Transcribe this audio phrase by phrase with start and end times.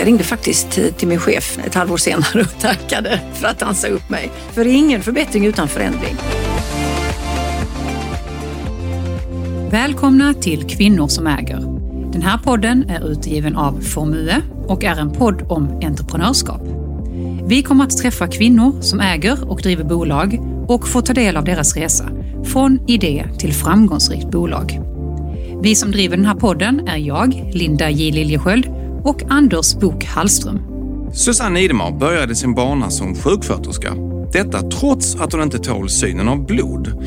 [0.00, 3.86] Jag ringde faktiskt till min chef ett halvår senare och tackade för att han sa
[3.86, 4.30] upp mig.
[4.52, 6.16] För det är ingen förbättring utan förändring.
[9.70, 11.60] Välkomna till Kvinnor som äger.
[12.12, 16.62] Den här podden är utgiven av Formue och är en podd om entreprenörskap.
[17.46, 21.44] Vi kommer att träffa kvinnor som äger och driver bolag och få ta del av
[21.44, 22.10] deras resa
[22.44, 24.80] från idé till framgångsrikt bolag.
[25.62, 30.60] Vi som driver den här podden är jag, Linda J Liljesköld och Anders Bok Hallström.
[31.12, 33.94] Susanne Idemar började sin bana som sjuksköterska.
[34.32, 37.04] Detta trots att hon inte tål synen av blod.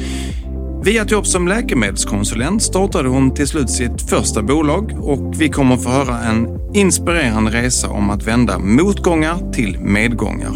[0.83, 5.77] Via ett jobb som läkemedelskonsulent startade hon till slut sitt första bolag och vi kommer
[5.77, 10.53] få höra en inspirerande resa om att vända motgångar till medgångar.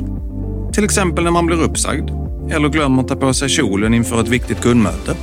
[0.74, 2.10] Till exempel när man blir uppsagd
[2.52, 5.16] eller glömmer ta på sig kjolen inför ett viktigt kundmöte.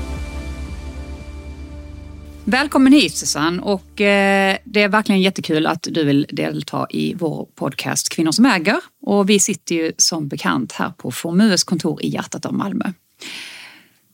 [2.47, 7.49] Välkommen hit Susanne och eh, det är verkligen jättekul att du vill delta i vår
[7.55, 12.09] podcast Kvinnor som äger och vi sitter ju som bekant här på Formues kontor i
[12.09, 12.85] hjärtat av Malmö.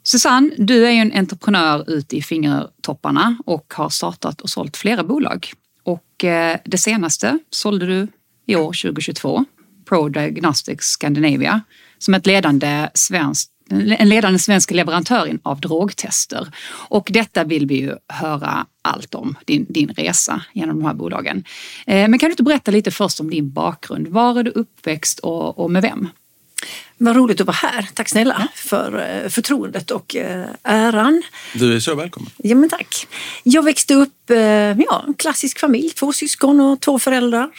[0.02, 5.04] Susanne, du är ju en entreprenör ute i fingertopparna och har startat och sålt flera
[5.04, 5.52] bolag.
[5.82, 8.08] Och eh, det senaste sålde du
[8.46, 9.44] i år 2022,
[9.88, 11.60] Pro Diagnostics Scandinavia,
[11.98, 16.48] som ett ledande svenskt en ledande svensk leverantör av drogtester.
[16.88, 21.44] Och detta vill vi ju höra allt om, din, din resa genom de här bolagen.
[21.86, 24.08] Eh, men kan du inte berätta lite först om din bakgrund?
[24.08, 26.08] Var är du uppväxt och, och med vem?
[26.98, 27.88] Vad roligt att vara här.
[27.94, 28.46] Tack snälla ja.
[28.54, 31.22] för eh, förtroendet och eh, äran.
[31.54, 32.30] Du är så välkommen.
[32.36, 33.06] Ja, men tack.
[33.42, 37.50] Jag växte upp eh, ja, en klassisk familj, två syskon och två föräldrar.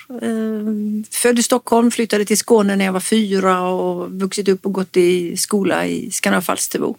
[1.11, 4.97] Född i Stockholm, flyttade till Skåne när jag var fyra och vuxit upp och gått
[4.97, 6.97] i skola i Skanör Falsterbo.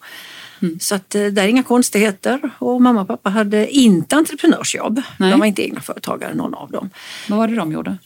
[0.62, 0.78] Mm.
[0.80, 2.50] Så att det är inga konstigheter.
[2.58, 5.02] Och mamma och pappa hade inte entreprenörsjobb.
[5.16, 5.30] Nej.
[5.30, 6.90] De var inte egna företagare någon av dem.
[7.28, 7.96] Vad var det de gjorde?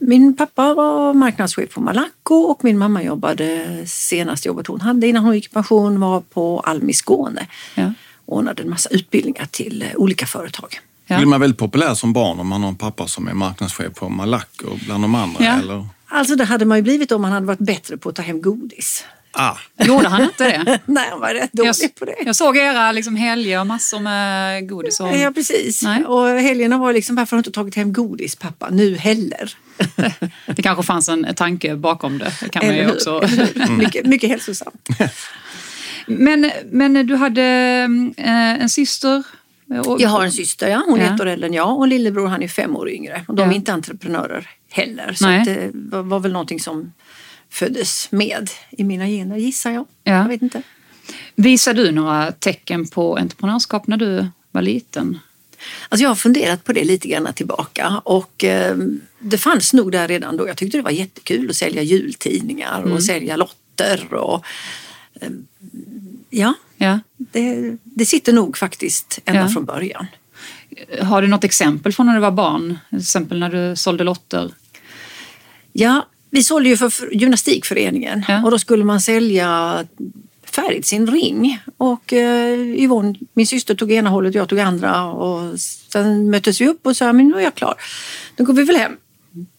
[0.00, 5.24] Min pappa var marknadschef på Malaco och min mamma jobbade, senaste jobbet hon hade innan
[5.24, 7.46] hon gick i pension var på Almi Skåne.
[7.74, 7.92] Ja.
[8.24, 10.78] Ordnade en massa utbildningar till olika företag.
[11.06, 11.16] Ja.
[11.16, 14.08] Blir man väldigt populär som barn om man har en pappa som är marknadschef på
[14.08, 15.44] Malaco bland de andra?
[15.44, 15.52] Ja.
[15.52, 15.86] Eller?
[16.08, 18.42] Alltså det hade man ju blivit om man hade varit bättre på att ta hem
[18.42, 19.04] godis.
[19.38, 19.56] Ah.
[19.78, 20.80] Gjorde han inte det?
[20.86, 22.14] Nej, han var rätt dålig jag, på det.
[22.24, 25.00] Jag såg era liksom, helger och massor med godis.
[25.00, 25.16] Och...
[25.16, 25.82] Ja, precis.
[25.82, 26.04] Nej.
[26.04, 29.52] Och helgerna var liksom, varför har du inte tagit hem godis pappa, nu heller?
[30.46, 32.32] det kanske fanns en tanke bakom det.
[32.40, 33.22] det kan man ju också...
[33.56, 33.78] Mm.
[33.78, 34.88] mycket, mycket hälsosamt.
[36.06, 37.42] men, men du hade
[38.16, 39.22] äh, en syster
[39.84, 40.00] och...
[40.00, 40.82] Jag har en syster, ja.
[40.86, 43.24] hon är ett år äldre än jag och lillebror han är fem år yngre.
[43.28, 43.52] Och de ja.
[43.52, 45.12] är inte entreprenörer heller.
[45.12, 45.70] Så det
[46.02, 46.92] var väl någonting som
[47.56, 49.86] föddes med i mina gener gissar jag.
[50.04, 50.12] Ja.
[50.12, 50.62] Jag vet inte.
[51.34, 55.18] Visade du några tecken på entreprenörskap när du var liten?
[55.88, 58.76] Alltså jag har funderat på det lite grann tillbaka och eh,
[59.18, 60.48] det fanns nog där redan då.
[60.48, 63.00] Jag tyckte det var jättekul att sälja jultidningar och mm.
[63.00, 64.44] sälja lotter och
[65.20, 65.30] eh,
[66.30, 67.00] ja, ja.
[67.16, 69.48] Det, det, sitter nog faktiskt ända ja.
[69.48, 70.06] från början.
[71.02, 72.78] Har du något exempel från när du var barn?
[72.90, 74.50] Till exempel när du sålde lotter?
[75.72, 76.06] Ja,
[76.36, 78.44] vi sålde ju för gymnastikföreningen ja.
[78.44, 79.84] och då skulle man sälja
[80.44, 81.60] färdigt sin ring.
[81.76, 85.04] Och eh, Yvonne, min syster, tog ena hållet och jag tog andra.
[85.04, 85.60] Och
[85.92, 87.74] sen möttes vi upp och sa, men nu är jag klar.
[88.36, 88.96] Då går vi väl hem.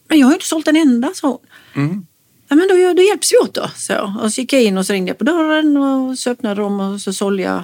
[0.07, 1.39] Men jag har ju inte sålt en enda, sa hon.
[1.83, 2.05] Mm.
[2.47, 3.69] Ja, men då, då hjälps vi åt då.
[3.75, 4.13] Så.
[4.21, 6.79] Och så gick jag in och så ringde jag på dörren och så öppnade de
[6.79, 7.63] och så sålde jag,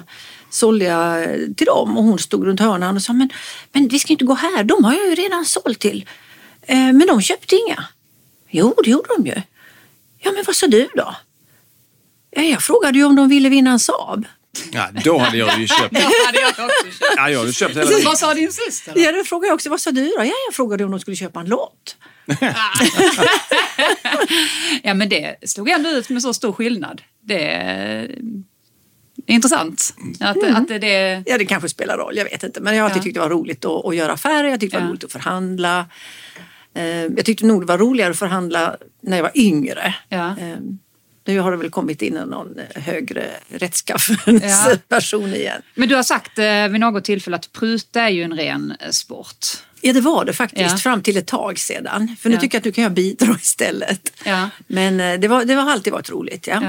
[0.50, 1.96] sålde jag till dem.
[1.96, 3.30] Och hon stod runt hörnan och sa, men,
[3.72, 6.08] men vi ska inte gå här, de har jag ju redan sålt till.
[6.62, 7.84] Eh, men de köpte inga.
[8.56, 9.42] Jo, det gjorde de ju.
[10.18, 11.16] Ja, men vad sa du då?
[12.30, 14.26] Ja, jag frågade ju om de ville vinna en Saab.
[14.72, 15.88] Ja, då hade jag ju köpt.
[15.90, 17.14] ja, hade jag också köpt.
[17.16, 18.94] Ja, jag hade köpt hela Vad sa din syster?
[18.94, 19.00] Då?
[19.00, 20.14] Ja, då frågade jag också, vad sa du då?
[20.18, 21.96] Ja, jag frågade om de skulle köpa en lott.
[24.82, 27.02] ja, men det slog ändå ut med så stor skillnad.
[27.20, 28.10] Det är
[29.26, 29.94] intressant.
[30.20, 30.56] Att, mm.
[30.56, 31.22] att det...
[31.26, 32.60] Ja, det kanske spelar roll, jag vet inte.
[32.60, 33.04] Men jag har alltid ja.
[33.04, 34.90] tyckt det var roligt att, att göra affärer, jag tyckte det var ja.
[34.90, 35.86] roligt att förhandla.
[36.74, 39.94] Eh, jag tyckte nog det var roligare att förhandla när jag var yngre.
[40.08, 40.28] Ja.
[40.28, 40.56] Eh,
[41.26, 44.76] nu har det väl kommit in någon högre rättskaffens ja.
[44.88, 45.62] person igen.
[45.74, 49.46] Men du har sagt eh, vid något tillfälle att pruta är ju en ren sport.
[49.80, 50.76] Ja det var det faktiskt ja.
[50.76, 52.16] fram till ett tag sedan.
[52.20, 54.12] För nu tycker jag att nu kan jag bidra istället.
[54.24, 54.50] Ja.
[54.66, 56.46] Men det, var, det har alltid varit roligt.
[56.46, 56.60] Ja.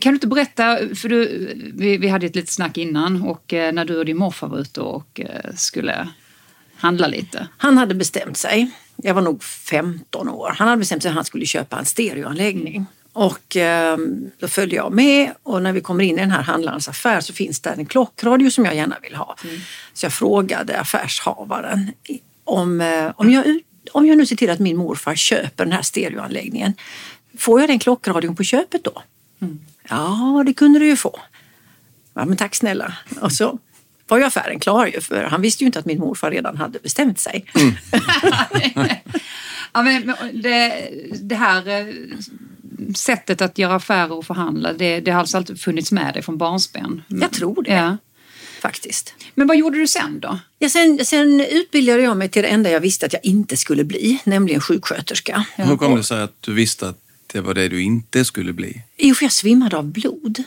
[0.00, 3.84] kan du inte berätta, för du, vi, vi hade ett litet snack innan och när
[3.84, 5.20] du och din morfar var ute och
[5.54, 6.08] skulle
[6.76, 7.48] handla lite?
[7.58, 8.70] Han hade bestämt sig.
[8.96, 10.54] Jag var nog 15 år.
[10.58, 12.86] Han hade bestämt sig att han skulle köpa en stereoanläggning.
[13.12, 13.98] Och eh,
[14.38, 17.32] då följde jag med och när vi kommer in i den här handlarens affär så
[17.32, 19.36] finns där en klockradio som jag gärna vill ha.
[19.44, 19.60] Mm.
[19.92, 21.92] Så jag frågade affärshavaren
[22.44, 23.60] om, eh, om jag
[23.92, 26.74] om jag nu ser till att min morfar köper den här stereoanläggningen,
[27.38, 29.02] får jag den klockradion på köpet då?
[29.40, 29.60] Mm.
[29.88, 31.20] Ja, det kunde du ju få.
[32.14, 32.94] Ja, men tack snälla.
[33.20, 33.58] Och så
[34.08, 36.78] var ju affären klar ju, för han visste ju inte att min morfar redan hade
[36.78, 37.44] bestämt sig.
[37.54, 37.74] Mm.
[39.72, 40.88] ja, men det,
[41.22, 41.86] det här eh,
[42.96, 46.38] sättet att göra affärer och förhandla, det, det har alltså alltid funnits med dig från
[46.38, 47.02] barnsben?
[47.08, 47.70] Jag tror det.
[47.70, 47.96] Ja.
[48.60, 49.14] Faktiskt.
[49.34, 50.38] Men vad gjorde du sen då?
[50.58, 53.84] Ja, sen, sen utbildade jag mig till det enda jag visste att jag inte skulle
[53.84, 55.46] bli, nämligen sjuksköterska.
[55.56, 56.98] Hur kom det sig att du visste att
[57.32, 58.82] det var det du inte skulle bli?
[58.96, 60.42] Jo, för jag svimmade av blod.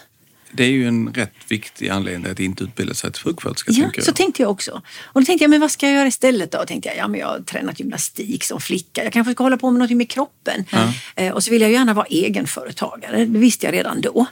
[0.52, 3.72] Det är ju en rätt viktig anledning att inte utbilda sig till sjuksköterska.
[3.72, 4.82] Ja, så tänkte jag också.
[5.04, 6.58] Och då tänkte jag, men vad ska jag göra istället då?
[6.58, 9.04] Och tänkte jag, ja men jag har tränat gymnastik som flicka.
[9.04, 10.66] Jag kanske ska hålla på med något med kroppen.
[11.16, 11.34] Mm.
[11.34, 13.26] Och så vill jag gärna vara egenföretagare.
[13.26, 14.26] Det visste jag redan då.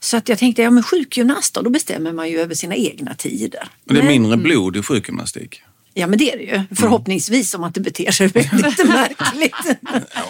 [0.00, 3.14] Så att jag tänkte, ja men sjukgymnast då, då bestämmer man ju över sina egna
[3.14, 3.68] tider.
[3.86, 5.62] Och det är mindre blod i sjukgymnastik?
[6.00, 6.62] Ja men det är det ju.
[6.74, 9.80] Förhoppningsvis om man inte beter sig väldigt märkligt.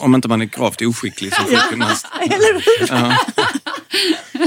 [0.01, 2.07] om inte man är gravt oskicklig som sjukgymnast.
[2.15, 2.89] Ja, eller hur?
[2.89, 3.17] Ja.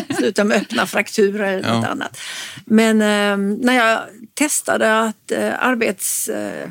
[0.18, 1.76] Sluta med öppna frakturer eller ja.
[1.76, 2.20] något annat.
[2.66, 4.00] Men eh, när jag
[4.34, 6.28] testade att eh, arbets...
[6.28, 6.70] Eh,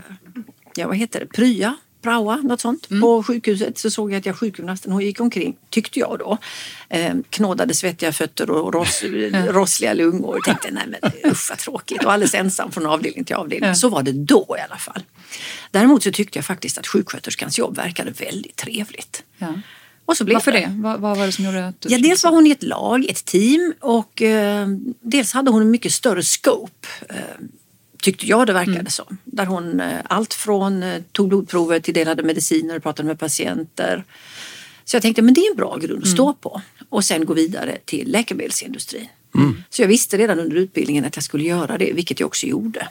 [0.75, 1.27] ja, vad heter det?
[1.27, 3.01] Prya praoa, något sånt, mm.
[3.01, 6.39] på sjukhuset så såg jag att jag sjukgymnasten, hon gick omkring, tyckte jag då,
[6.89, 9.03] eh, knådade svettiga fötter och ross,
[9.49, 13.37] rossliga lungor och tänkte nej men usch vad tråkigt och alldeles ensam från avdelning till
[13.37, 13.69] avdelning.
[13.69, 13.75] Ja.
[13.75, 15.03] Så var det då i alla fall.
[15.71, 19.23] Däremot så tyckte jag faktiskt att sjuksköterskans jobb verkade väldigt trevligt.
[19.39, 19.55] Ja.
[20.05, 20.59] Och så blev Varför det?
[20.59, 20.81] det?
[20.83, 21.89] Vad, vad, var det som gjorde att du...
[21.89, 24.67] Ja, dels var hon i ett lag, ett team och eh,
[25.01, 26.89] dels hade hon en mycket större scope.
[27.09, 27.17] Eh,
[28.03, 28.91] tyckte jag det verkade mm.
[28.91, 29.19] som.
[29.25, 34.05] Där hon eh, allt från eh, tog blodprover till delade mediciner och pratade med patienter.
[34.85, 36.15] Så jag tänkte men det är en bra grund att mm.
[36.15, 39.09] stå på och sen gå vidare till läkemedelsindustrin.
[39.35, 39.63] Mm.
[39.71, 42.89] Så jag visste redan under utbildningen att jag skulle göra det, vilket jag också gjorde.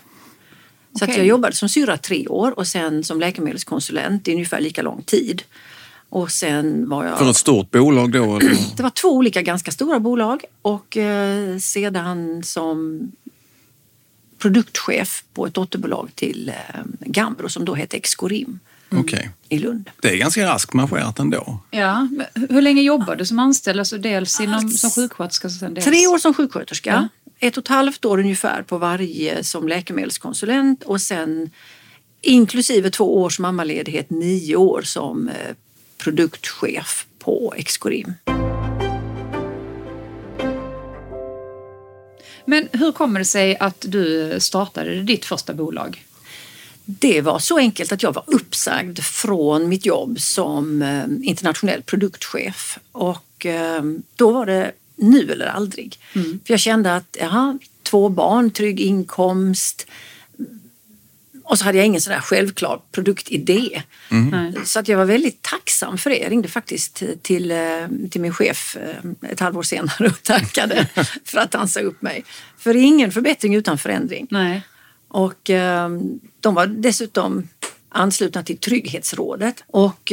[0.99, 1.13] Så okay.
[1.13, 5.01] att jag jobbade som syra tre år och sen som läkemedelskonsulent i ungefär lika lång
[5.01, 5.43] tid.
[6.09, 7.17] Och sen var jag...
[7.17, 8.37] För ett stort bolag då?
[8.37, 8.57] Eller?
[8.77, 13.01] Det var två olika ganska stora bolag och eh, sedan som
[14.41, 18.59] produktchef på ett dotterbolag till eh, Gambro som då hette Excorim.
[18.91, 19.03] Mm.
[19.03, 19.27] Okay.
[19.49, 19.89] I Lund.
[20.01, 21.59] Det är ganska raskt marscherat ändå.
[21.71, 22.07] Ja.
[22.49, 23.79] Hur länge jobbade du som anställd?
[23.79, 25.47] Alltså dels inom, som sjuksköterska?
[25.47, 25.85] Dels...
[25.85, 26.89] Tre år som sjuksköterska.
[26.89, 27.47] Ja.
[27.47, 31.49] Ett och ett halvt år ungefär på varje som läkemedelskonsulent och sen
[32.21, 35.55] inklusive två års mammaledighet nio år som eh,
[35.97, 38.13] produktchef på Excorim.
[42.45, 46.05] Men hur kommer det sig att du startade ditt första bolag?
[46.85, 52.79] Det var så enkelt att jag var uppsagd från mitt jobb som eh, internationell produktchef
[52.91, 53.81] och eh,
[54.15, 55.99] då var det nu eller aldrig.
[56.15, 56.39] Mm.
[56.45, 59.87] För jag kände att jaha, två barn, trygg inkomst,
[61.51, 63.81] och så hade jag ingen sån där självklar produktidé.
[64.11, 64.55] Mm.
[64.65, 66.17] Så att jag var väldigt tacksam för det.
[66.17, 67.57] Jag ringde faktiskt till, eh,
[68.11, 70.87] till min chef eh, ett halvår senare och tackade
[71.25, 72.23] för att han sa upp mig.
[72.57, 74.27] För ingen förbättring utan förändring.
[74.29, 74.61] Nej.
[75.07, 75.89] Och eh,
[76.39, 77.47] de var dessutom
[77.89, 79.63] anslutna till Trygghetsrådet.
[79.67, 80.11] Och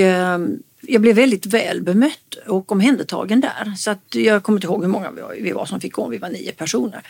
[0.81, 3.75] jag blev väldigt väl bemött och omhändertagen där.
[3.77, 6.29] Så att jag kommer inte ihåg hur många vi var som fick gå, vi var
[6.29, 7.03] nio personer.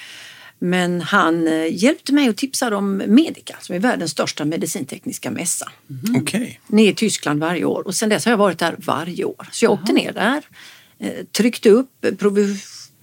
[0.59, 5.73] Men han eh, hjälpte mig och tipsade om Medica som är världens största medicintekniska mässa.
[5.91, 6.23] Mm.
[6.23, 6.57] Okay.
[6.67, 9.49] Ner i Tyskland varje år och sen dess har jag varit där varje år.
[9.53, 9.81] Så jag Aha.
[9.81, 10.43] åkte ner där,
[10.99, 12.07] eh, tryckte upp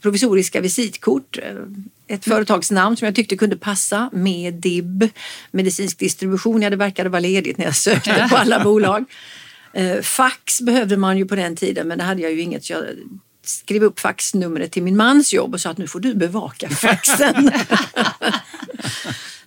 [0.01, 1.43] provisoriska visitkort, eh,
[2.07, 2.35] ett mm.
[2.37, 5.09] företagsnamn som jag tyckte kunde passa, Medib,
[5.51, 6.61] medicinsk distribution.
[6.61, 9.05] Ja, det verkade vara ledigt när jag sökte på alla bolag.
[10.01, 12.69] Fax behövde man ju på den tiden men det hade jag ju inget.
[12.69, 12.83] Jag
[13.49, 17.51] skrev upp faxnumret till min mans jobb och sa att nu får du bevaka faxen.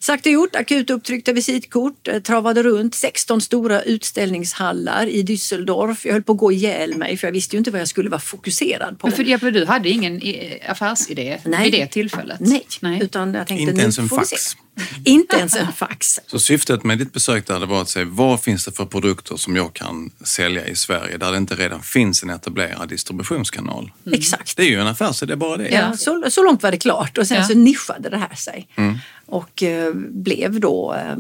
[0.01, 6.01] Sagt och gjort, akut upptryckta visitkort, eh, travade runt 16 stora utställningshallar i Düsseldorf.
[6.07, 8.11] Jag höll på att gå ihjäl mig för jag visste ju inte vad jag skulle
[8.11, 9.11] vara fokuserad på.
[9.11, 10.21] För, ja, för du hade ingen
[10.69, 11.71] affärsidé Nej.
[11.71, 12.41] vid det tillfället?
[12.41, 13.03] Nej, Nej.
[13.03, 14.57] utan jag tänkte inte ens en fax?
[15.05, 16.21] Inte ens en fax.
[16.27, 19.57] Så syftet med ditt besök där var att se vad finns det för produkter som
[19.57, 23.93] jag kan sälja i Sverige där det inte redan finns en etablerad distributionskanal?
[24.07, 24.19] Mm.
[24.19, 24.57] Exakt.
[24.57, 25.69] Det är ju en affärsidé bara det.
[25.69, 27.45] Ja, så, så långt var det klart och sen ja.
[27.45, 28.69] så nischade det här sig.
[28.77, 28.99] Mm.
[29.27, 31.17] Och eh, blev då eh,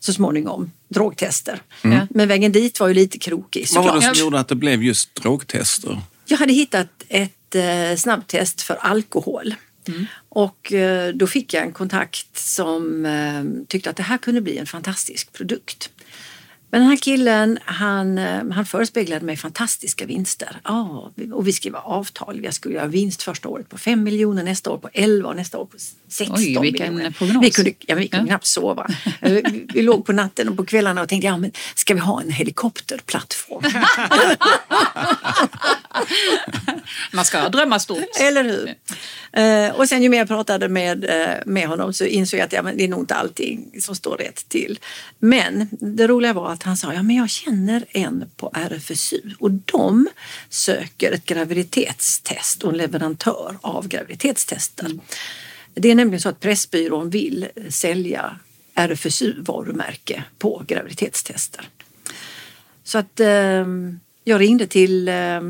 [0.00, 1.62] så småningom drogtester.
[1.82, 2.06] Mm.
[2.10, 4.82] Men vägen dit var ju lite krokig Vad var det som gjorde att det blev
[4.82, 6.00] just drogtester?
[6.26, 9.54] Jag hade hittat ett eh, snabbtest för alkohol.
[9.88, 10.06] Mm.
[10.36, 14.58] Och eh, då fick jag en kontakt som eh, tyckte att det här kunde bli
[14.58, 15.90] en fantastisk produkt.
[16.70, 20.60] Men den här killen han, eh, han förespeglade mig fantastiska vinster.
[20.64, 22.40] Ja, och vi skrev avtal.
[22.44, 25.58] Jag skulle göra vinst första året på 5 miljoner, nästa år på 11 och nästa
[25.58, 25.76] år på
[26.08, 27.10] 16 Oj, vilken miljoner.
[27.18, 27.44] prognos.
[27.44, 28.28] Vi kunde, ja, vi kunde Ja.
[28.28, 28.86] knappt sova.
[29.20, 32.20] Vi, vi låg på natten och på kvällarna och tänkte, ja, men ska vi ha
[32.20, 33.62] en helikopterplattform?
[37.12, 38.20] Man ska drömma stort.
[38.20, 38.74] Eller hur?
[39.32, 42.52] Eh, och sen ju mer jag pratade med, eh, med honom så insåg jag att
[42.52, 44.78] ja, men det är nog inte allting som står rätt till.
[45.18, 49.50] Men det roliga var att han sa, ja men jag känner en på RFSU och
[49.50, 50.08] de
[50.48, 54.90] söker ett graviditetstest och en leverantör av graviditetstester.
[55.74, 58.38] Det är nämligen så att Pressbyrån vill sälja
[58.74, 61.68] RFSU-varumärke på graviditetstester.
[62.84, 63.66] Så att eh,
[64.24, 65.40] jag ringde till eh,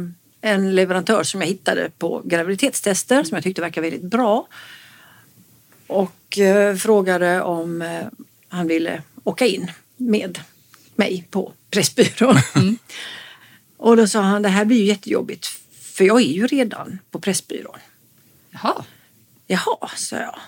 [0.47, 4.49] en leverantör som jag hittade på graviditetstester som jag tyckte verkar väldigt bra.
[5.87, 8.07] Och eh, frågade om eh,
[8.49, 10.39] han ville åka in med
[10.95, 12.37] mig på Pressbyrån.
[13.77, 15.47] Och då sa han, det här blir ju jättejobbigt
[15.81, 17.79] för jag är ju redan på Pressbyrån.
[18.51, 18.85] Jaha.
[19.47, 20.39] Jaha, sa jag.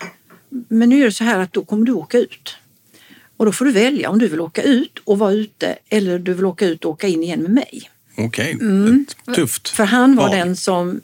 [0.49, 2.57] Men nu är det så här att då kommer du åka ut.
[3.37, 6.35] Och då får du välja om du vill åka ut och vara ute eller du
[6.35, 7.91] vill åka ut och åka in igen med mig.
[8.19, 9.07] Okej, Mm.
[9.35, 9.69] tufft.
[9.69, 10.37] För han var val.
[10.37, 11.01] den som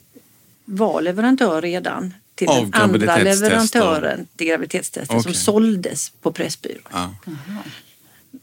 [0.65, 5.35] var leverantör redan till Av den andra leverantören till graviditetstester som Okej.
[5.35, 6.83] såldes på Pressbyrån.
[6.93, 7.15] Ja.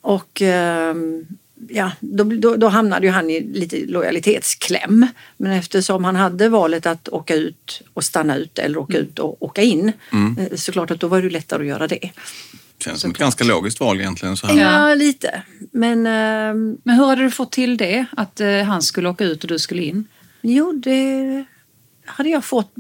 [0.02, 1.26] Och ehm,
[1.70, 5.08] ja, då, då, då hamnade ju han i lite lojalitetskläm.
[5.38, 9.44] Men eftersom han hade valet att åka ut och stanna ut eller åka ut och
[9.44, 9.92] åka in
[10.38, 12.10] eh, såklart att då var det lättare att göra det.
[12.82, 14.38] Känns som ett ganska logiskt val egentligen.
[14.38, 14.56] Så här.
[14.90, 15.42] Ja, lite.
[15.72, 18.06] Men ehm, Men hur hade du fått till det?
[18.18, 20.06] Att eh, han skulle åka ut och du skulle in?
[20.42, 21.46] jo, det
[22.06, 22.72] hade jag fått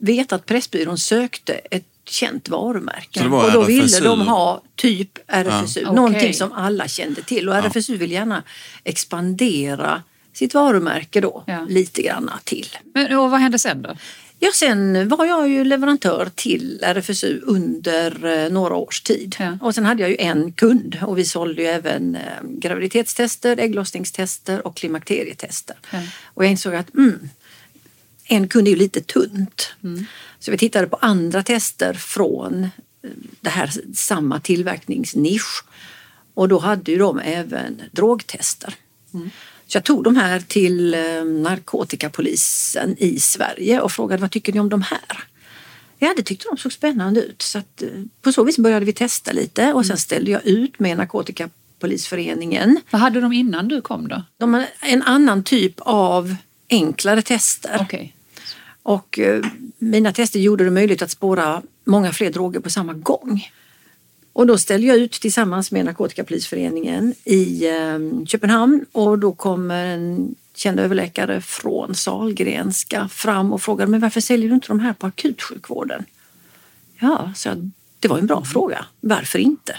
[0.00, 3.18] veta att Pressbyrån sökte ett känt varumärke.
[3.18, 4.04] Så det var och då ville RFSU?
[4.04, 5.92] de ha typ RFSU, Ja.
[5.92, 6.32] någonting Okej.
[6.34, 7.48] som alla kände till.
[7.48, 8.42] Och RFSU vill gärna
[8.84, 11.66] expandera sitt varumärke då Ja.
[11.68, 12.68] lite granna till.
[12.94, 13.96] Men, och vad hände sen då?
[14.42, 19.36] Ja, sen var jag ju leverantör till RFSU under eh, några års tid.
[19.38, 19.58] Ja.
[19.60, 24.66] Och sen hade jag ju en kund och vi sålde ju även eh, graviditetstester, ägglossningstester
[24.66, 25.76] och klimakterietester.
[25.90, 26.02] Ja.
[26.24, 27.28] Och jag insåg att mm,
[28.24, 29.72] en kund är ju lite tunt.
[30.38, 35.64] Så vi tittade på andra tester från eh, det här samma tillverkningsnisch.
[36.34, 38.74] Och då hade ju de även drogtester.
[39.70, 44.60] Så jag tog de här till eh, narkotikapolisen i Sverige och frågade vad tycker ni
[44.60, 45.24] om de här?
[45.98, 47.42] Ja, det tyckte de såg spännande ut.
[47.42, 47.88] Så att, eh,
[48.22, 52.80] på så vis började vi testa lite och sen ställde jag ut med Narkotikapolisföreningen.
[52.90, 54.22] Vad hade de innan du kom då?
[54.38, 56.36] De har en annan typ av
[56.70, 57.78] enklare tester.
[57.80, 58.14] Okej.
[58.82, 59.44] Och eh,
[59.78, 63.48] mina tester gjorde det möjligt att spåra många fler droger på samma gång.
[64.40, 70.34] Och då ställde jag ut tillsammans med Narkotikapolisföreningen i eh, Köpenhamn och då kommer en
[70.54, 75.06] känd överläkare från Salgrenska fram och frågade men varför säljer du inte de här på
[75.06, 76.04] akutsjukvården?
[77.00, 77.70] Ja, så jag,
[78.00, 78.84] det var en bra fråga.
[79.00, 79.76] Varför inte?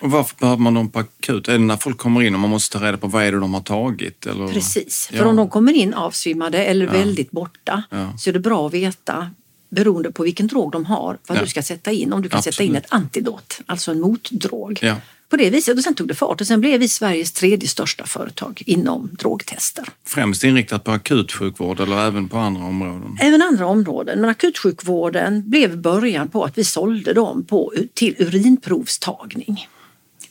[0.00, 1.48] Och varför behöver man dem på akut?
[1.48, 3.38] Är det när folk kommer in och man måste ta reda på vad är det
[3.40, 4.26] de har tagit?
[4.26, 4.48] Eller?
[4.48, 5.26] Precis, för Ja.
[5.26, 8.12] om de kommer in avsvimmade eller väldigt borta Ja.
[8.18, 9.30] så är det bra att veta
[9.74, 11.42] beroende på vilken drog de har vad Ja.
[11.42, 12.12] du ska sätta in.
[12.12, 12.84] Om du kan sätta in Absolut.
[12.84, 14.78] ett antidot, alltså en motdrog.
[14.82, 14.96] Ja.
[15.28, 18.06] På det viset och sen tog det fart och sen blev vi Sveriges tredje största
[18.06, 19.84] företag inom drogtester.
[20.06, 23.18] Främst inriktat på akutsjukvård eller även på andra områden?
[23.20, 29.68] Även andra områden, men akutsjukvården blev början på att vi sålde dem på, till urinprovstagning.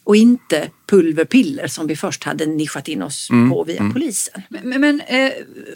[0.03, 4.41] Och inte pulverpiller som vi först hade nischat in oss på via polisen.
[4.49, 5.31] Men, men eh,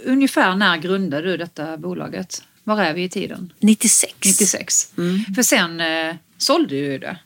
[0.06, 2.44] ungefär när grundade du detta bolaget?
[2.68, 3.54] Var är vi i tiden?
[3.60, 4.14] 96.
[4.26, 4.92] 96.
[5.36, 7.18] För sen eh, sålde du det.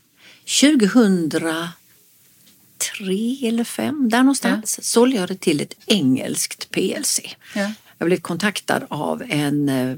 [0.62, 1.68] 2003
[3.44, 7.20] eller 5 där någonstans sålde jag det till ett engelskt PLC.
[7.56, 7.72] Ja.
[7.98, 9.98] Jag blev kontaktad av en eh,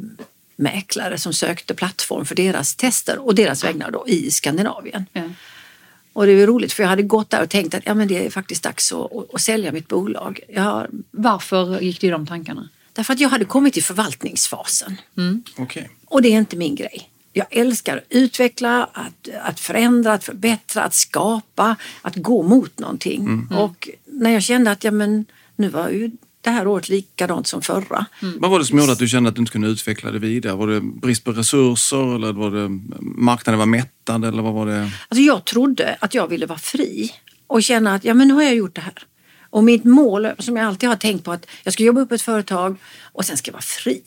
[0.56, 5.06] mäklare som sökte plattform för deras tester och deras vägnar då i Skandinavien.
[5.14, 5.24] Ja.
[6.14, 8.26] Och det var roligt för jag hade gått där och tänkt att ja, men det
[8.26, 10.40] är faktiskt dags att, att, att sälja mitt bolag.
[10.48, 12.70] Jag, Varför gick det i de tankarna?
[12.94, 14.98] Därför att jag hade kommit till förvaltningsfasen.
[15.58, 15.90] Okej.
[16.06, 17.10] Och det är inte min grej.
[17.34, 23.48] Jag älskar att utveckla, att, att förändra, att förbättra, att skapa, att gå mot någonting.
[23.52, 27.62] Och när jag kände att ja, men, nu var ju det här året likadant som
[27.62, 28.06] förra.
[28.40, 30.56] Vad var det som gjorde att du kände att du inte kunde utveckla det vidare?
[30.56, 32.70] Var det brist på resurser eller var det
[33.02, 34.92] marknaden var mättad eller vad var det?
[35.08, 37.12] Alltså jag trodde att jag ville vara fri
[37.48, 38.94] och känna att ja, men nu har jag gjort det här.
[39.54, 42.22] Och mitt mål som jag alltid har tänkt på att jag ska jobba upp ett
[42.22, 44.02] företag och sen ska jag vara fri.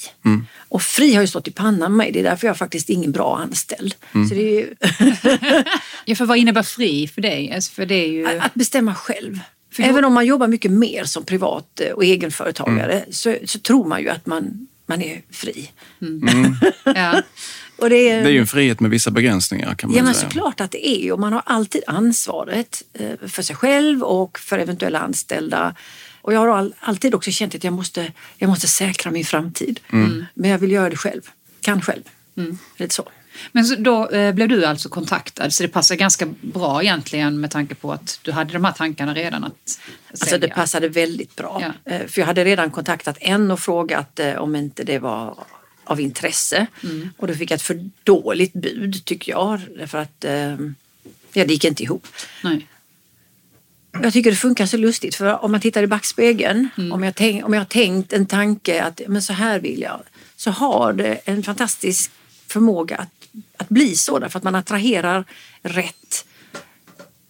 [0.68, 2.12] Och fri har ju stått i pannan med mig.
[2.12, 3.94] Det är därför jag är faktiskt ingen bra anställd.
[4.12, 4.74] Så det är ju
[6.04, 7.52] Ja, för vad innebär fri för dig?
[7.52, 8.26] Alltså, för det är ju...
[8.26, 9.40] att bestämma själv.
[9.72, 13.12] För Även om man jobbar mycket mer som privat och egenföretagare mm.
[13.12, 15.70] så, så tror man ju att man, man är fri.
[16.02, 16.28] Mm.
[16.28, 16.54] mm.
[16.84, 17.22] ja.
[17.76, 20.14] Och det, är, det är ju en frihet med vissa begränsningar kan man ja, säga.
[20.14, 24.02] Ja, men såklart att det är och man har alltid ansvaret eh, för sig själv
[24.02, 25.74] och för eventuella anställda.
[26.22, 29.80] Och jag har alltid också känt att jag måste, jag måste säkra min framtid.
[29.92, 30.24] Mm.
[30.34, 31.22] Men jag vill göra det själv,
[31.60, 32.02] kan själv.
[32.36, 32.58] Mm.
[32.76, 33.08] Lite så.
[33.52, 37.50] Men så då eh, blev du alltså kontaktad, så det passar ganska bra egentligen med
[37.50, 39.80] tanke på att du hade de här tankarna redan att sälja.
[40.20, 41.62] Alltså det passade väldigt bra.
[41.84, 41.92] Ja.
[41.92, 45.38] Eh, för jag hade redan kontaktat en och frågat eh, om inte det var
[45.86, 46.66] av intresse.
[46.82, 47.10] Mm.
[47.16, 49.60] Och då fick jag ett för dåligt bud tycker jag.
[49.86, 50.56] För att eh,
[51.32, 52.06] ja, det gick inte ihop.
[52.44, 52.66] Nej.
[54.02, 56.92] Jag tycker det funkar så lustigt för om man tittar i backspegeln, mm.
[56.92, 60.02] om, jag tänk, om jag har tänkt en tanke att men så här vill jag,
[60.36, 62.10] så har det en fantastisk
[62.46, 65.24] förmåga att, att bli så därför att man attraherar
[65.62, 66.26] rätt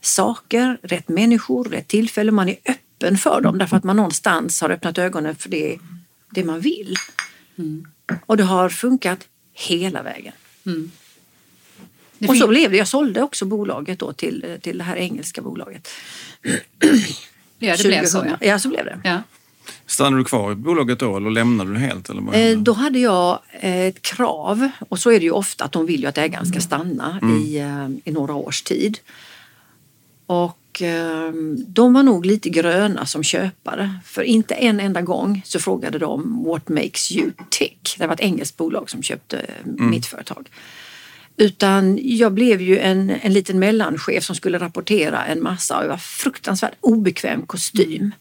[0.00, 2.32] saker, rätt människor, rätt tillfälle.
[2.32, 5.78] Man är öppen för dem därför att man någonstans har öppnat ögonen för det,
[6.30, 6.94] det man vill.
[7.58, 7.86] Mm.
[8.26, 10.32] Och det har funkat hela vägen.
[10.66, 10.90] Mm.
[12.28, 12.76] Och så blev det.
[12.76, 15.88] Jag sålde också bolaget då till, till det här engelska bolaget.
[17.58, 18.26] Ja, det blev så.
[18.26, 18.46] Ja.
[18.46, 19.00] ja, så blev det.
[19.04, 19.22] Ja.
[19.86, 22.08] Stannade du kvar i bolaget då eller lämnade du helt?
[22.08, 25.86] Eller eh, då hade jag ett krav och så är det ju ofta att de
[25.86, 27.36] vill ju att ägaren ska stanna mm.
[27.36, 28.98] i, eh, i några års tid.
[30.26, 31.32] Och eh,
[31.66, 36.44] de var nog lite gröna som köpare för inte en enda gång så frågade de
[36.44, 37.96] What makes you tick?
[37.98, 39.90] Det var ett engelskt bolag som köpte mm.
[39.90, 40.50] mitt företag.
[41.36, 45.88] Utan jag blev ju en, en liten mellanchef som skulle rapportera en massa och jag
[45.88, 48.12] var fruktansvärt obekväm kostym.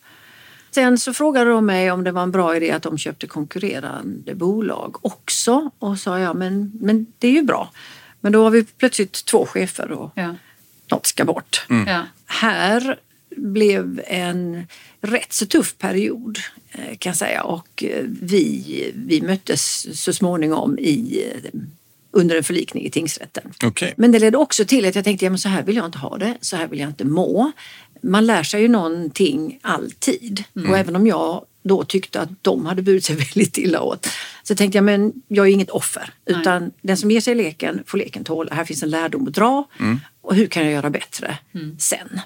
[0.71, 4.35] Sen så frågade de mig om det var en bra idé att de köpte konkurrerande
[4.35, 7.71] bolag också och sa ja men, men det är ju bra.
[8.21, 10.35] Men då har vi plötsligt två chefer och ja.
[10.91, 11.65] Något ska bort.
[11.69, 11.87] Mm.
[11.87, 12.03] Ja.
[12.25, 12.99] Här
[13.37, 14.67] blev en
[15.01, 16.39] rätt så tuff period
[16.71, 21.59] eh, kan jag säga och eh, vi, vi möttes så småningom i eh,
[22.11, 23.53] under en förlikning i tingsrätten.
[23.65, 23.93] Okay.
[23.97, 25.97] Men det ledde också till att jag tänkte, ja, men så här vill jag inte
[25.97, 27.51] ha det, så här vill jag inte må.
[28.01, 30.69] Man lär sig ju någonting alltid mm.
[30.69, 34.07] och även om jag då tyckte att de hade burit sig väldigt illa åt
[34.43, 36.71] så tänkte jag, men jag är inget offer utan Nej.
[36.81, 38.53] den som ger sig leken får leken tåla.
[38.53, 39.99] Här finns en lärdom att dra mm.
[40.25, 41.75] Och hur kan jag göra bättre mm.
[41.79, 42.19] sen?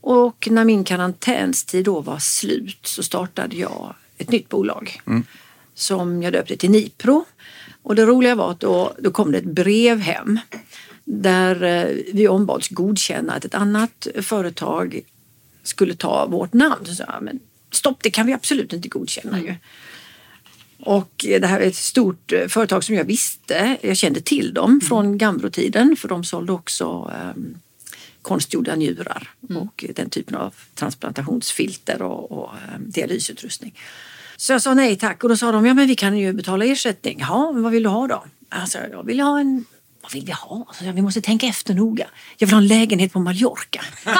[0.00, 5.24] Och när min karantänstid då var slut så startade jag ett nytt bolag mm.
[5.74, 7.24] som jag döpte till Nipro
[7.82, 10.38] och det roliga var att då, då kom det ett brev hem
[11.04, 15.00] där eh, vi ombads godkänna att ett annat företag
[15.62, 16.86] skulle ta vårt namn.
[16.86, 19.54] Så sa men stopp, det kan vi absolut inte godkänna ju.
[20.84, 24.70] Och det här är ett stort eh, företag som jag visste, jag kände till dem
[24.70, 24.80] mm.
[24.80, 27.58] från Gambro-tiden för de sålde också um,
[28.22, 29.62] konstgjorda njurar mm.
[29.62, 33.78] och den typen av transplantationsfilter och, och um, dialysutrustning.
[34.36, 36.64] Så jag sa nej tack och då sa de, ja men vi kan ju betala
[36.64, 37.18] ersättning.
[37.20, 38.24] Ja, vad vill du ha då?
[38.48, 39.64] Alltså, jag vill ha en
[40.02, 40.66] vad vill vi ha?
[40.94, 42.06] Vi måste tänka efter noga.
[42.38, 43.84] Jag vill ha en lägenhet på Mallorca.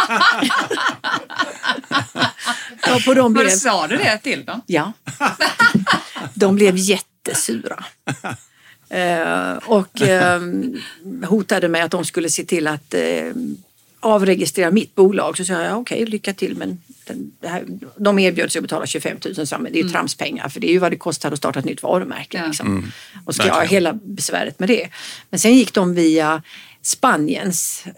[2.87, 3.49] ja, på dem blev...
[3.49, 4.61] Sa du det till dem?
[4.67, 4.93] Ja.
[6.35, 7.85] De blev jättesura.
[8.95, 10.41] Uh, och uh,
[11.29, 13.33] hotade med att de skulle se till att uh,
[14.01, 15.37] avregistrera mitt bolag.
[15.37, 16.81] Så sa jag, okej, okay, lycka till men
[17.43, 17.65] här,
[17.97, 19.93] de erbjöd sig att betala 25 000 så, men det är ju mm.
[19.93, 22.39] tramspengar för det är ju vad det kostar att starta ett nytt varumärke.
[22.39, 22.47] Ja.
[22.47, 22.67] Liksom.
[22.67, 22.93] Mm.
[23.25, 24.89] Och ska jag ha hela besväret med det.
[25.31, 26.43] Men sen gick de via
[26.83, 27.93] Spaniens eh,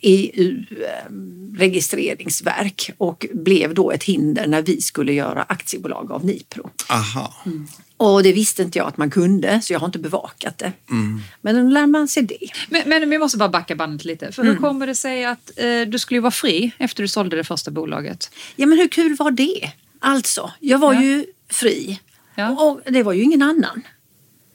[0.00, 6.70] EU-registreringsverk och blev då ett hinder när vi skulle göra aktiebolag av Nipro.
[6.90, 7.34] Aha.
[7.46, 7.68] Mm.
[7.96, 10.72] Och det visste inte jag att man kunde så jag har inte bevakat det.
[10.90, 11.20] Mm.
[11.40, 12.48] Men då lär man sig det.
[12.68, 14.32] Men, men vi måste bara backa bandet lite.
[14.32, 14.62] För hur mm.
[14.62, 18.30] kommer det sig att eh, du skulle vara fri efter du sålde det första bolaget?
[18.56, 19.70] Ja men hur kul var det?
[19.98, 21.02] Alltså, jag var ja.
[21.02, 22.00] ju fri
[22.34, 22.50] ja.
[22.50, 23.82] och det var ju ingen annan.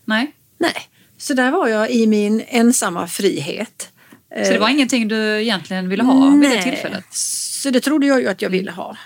[0.06, 0.32] Nej.
[0.58, 0.76] Nej.
[1.18, 3.90] Så där var jag i min ensamma frihet.
[4.46, 6.50] Så det var ingenting du egentligen ville ha Nej.
[6.50, 7.06] vid det tillfället?
[7.12, 8.98] Så det trodde jag ju att jag ville ha.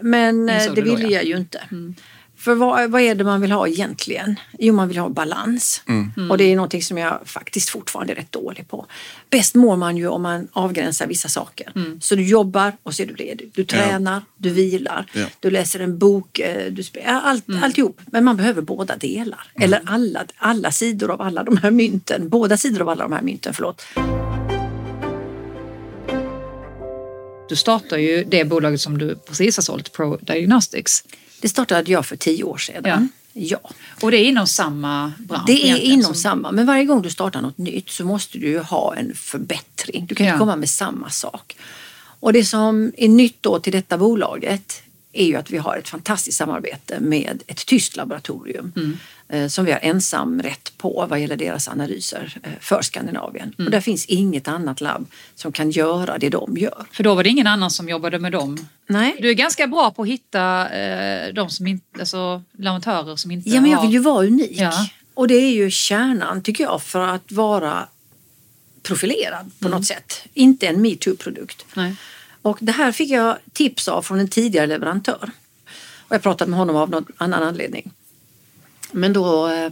[0.00, 1.10] Men eh, det ville då, ja.
[1.10, 1.62] jag ju inte.
[1.70, 1.94] Mm.
[2.40, 4.40] För vad, vad är det man vill ha egentligen?
[4.58, 5.82] Jo, man vill ha balans.
[5.88, 6.30] Mm.
[6.30, 8.86] Och det är någonting som jag faktiskt fortfarande är rätt dålig på.
[9.30, 11.72] Bäst mår man ju om man avgränsar vissa saker.
[11.74, 12.00] Mm.
[12.00, 13.50] Så du jobbar och så är du ledig.
[13.54, 14.22] Du tränar, ja.
[14.36, 15.26] du vilar, ja.
[15.40, 17.62] du läser en bok, eh, du spelar allt, mm.
[17.62, 18.00] alltihop.
[18.06, 19.52] Men man behöver båda delar.
[19.54, 19.64] Mm.
[19.64, 22.28] Eller alla, alla sidor av alla de här mynten.
[22.28, 23.82] Båda sidor av alla de här mynten, förlåt.
[27.48, 31.04] Du startar ju det bolaget som du precis har sålt, Pro Diagnostics.
[31.40, 32.82] Det startade jag för tio år sedan.
[32.84, 33.06] Ja.
[33.32, 33.70] ja.
[34.02, 35.46] Och det är inom samma bransch?
[35.46, 36.14] Det är inom som...
[36.14, 40.06] samma, men varje gång du startar något nytt så måste du ha en förbättring.
[40.06, 41.56] Du kan inte komma med samma sak.
[42.20, 45.88] Och det som är nytt då till detta bolaget är ju att vi har ett
[45.88, 48.98] fantastiskt samarbete med ett tyskt laboratorium mm.
[49.32, 53.54] Eh, som vi har ensamrätt på vad gäller deras analyser eh, för Skandinavien.
[53.58, 53.66] Mm.
[53.66, 56.86] Och där finns inget annat labb som kan göra det de gör.
[56.92, 58.66] För då var det ingen annan som jobbade med dem?
[58.86, 59.16] Nej.
[59.20, 63.50] Du är ganska bra på att hitta eh, de som inte, alltså, leverantörer som inte
[63.50, 63.84] Ja, men jag har...
[63.84, 64.60] vill ju vara unik.
[64.60, 64.86] Ja.
[65.14, 67.88] Och det är ju kärnan, tycker jag, för att vara
[68.82, 69.78] profilerad på mm.
[69.78, 70.22] något sätt.
[70.34, 71.66] Inte en metoo-produkt.
[72.42, 75.30] Och det här fick jag tips av från en tidigare leverantör.
[76.08, 77.92] Och jag pratade med honom av någon annan anledning.
[78.92, 79.70] Men då eh,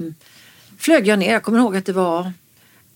[0.78, 1.33] flög jag ner.
[1.33, 2.33] Jag kommer ihåg att det var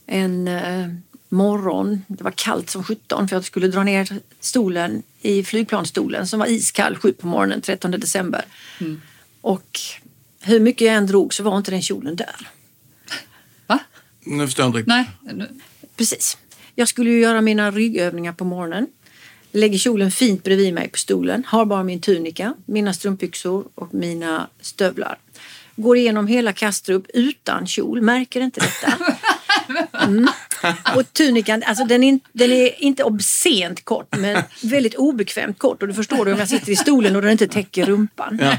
[0.06, 0.88] en eh,
[1.28, 2.04] morgon.
[2.08, 4.08] Det var kallt som 17 för jag skulle dra ner
[4.40, 8.44] stolen i flygplansstolen som var iskall 7 på morgonen 13 december.
[8.80, 9.00] Mm.
[9.40, 9.80] Och
[10.40, 12.48] hur mycket jag än drog så var inte den kjolen där.
[13.66, 13.78] Va?
[14.20, 15.08] Nu förstår jag inte Nej.
[15.96, 16.38] Precis.
[16.74, 18.86] Jag skulle ju göra mina ryggövningar på morgonen.
[19.52, 21.44] Lägger kjolen fint bredvid mig på stolen.
[21.46, 25.18] Har bara min tunika, mina strumpbyxor och mina stövlar.
[25.76, 28.02] Går igenom hela Kastrup utan kjol.
[28.02, 28.92] Märker inte detta.
[29.92, 30.28] Mm.
[30.96, 35.82] Och tunikan, alltså den är, den är inte obscent kort men väldigt obekvämt kort.
[35.82, 38.38] Och du förstår du om jag sitter i stolen och den inte täcker rumpan.
[38.42, 38.56] Ja.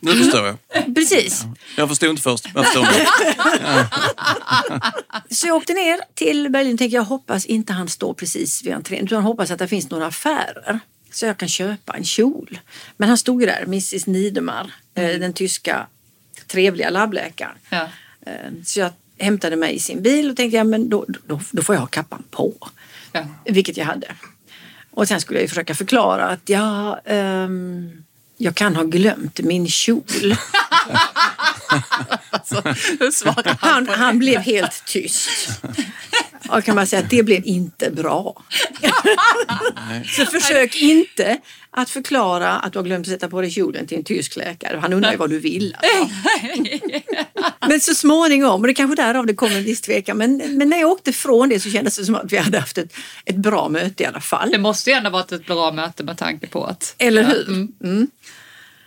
[0.00, 0.56] Nu förstår jag.
[0.94, 1.44] Precis.
[1.76, 2.48] Jag förstod inte först.
[2.54, 2.86] Jag förstår
[5.34, 8.72] Så jag åkte ner till Berlin och tänkte jag hoppas inte han står precis vid
[8.72, 10.80] entrén utan hoppas att det finns några affärer
[11.12, 12.58] så jag kan köpa en kjol.
[12.96, 15.20] Men han stod ju där, Mrs Niedermar, eh, mm.
[15.20, 15.86] den tyska
[16.48, 17.56] trevliga labbläkaren.
[17.70, 17.88] Ja.
[18.26, 18.32] Eh,
[18.64, 21.74] så jag hämtade mig i sin bil och tänkte ja, men då, då, då får
[21.74, 22.54] jag ha kappan på.
[23.12, 23.24] Ja.
[23.44, 24.06] Vilket jag hade.
[24.90, 28.04] Och sen skulle jag försöka förklara att ja, um,
[28.36, 30.02] jag kan ha glömt min kjol.
[32.30, 32.62] alltså,
[33.24, 35.60] han, han, han blev helt tyst.
[36.48, 38.42] Och kan man säga att det blev inte bra.
[40.16, 41.38] så försök inte
[41.78, 44.78] att förklara att du har glömt att sätta på dig kjolen till en tysk läkare.
[44.78, 45.76] Han undrar ju vad du vill.
[45.78, 46.14] Alltså.
[47.68, 50.68] men så småningom, och det är kanske därav det kommer en viss tvekan, men, men
[50.68, 53.36] när jag åkte från det så kändes det som att vi hade haft ett, ett
[53.36, 54.50] bra möte i alla fall.
[54.50, 56.94] Det måste ju ändå varit ett bra möte med tanke på att...
[56.98, 57.48] Eller hur?
[57.48, 57.72] Mm.
[57.84, 58.10] Mm.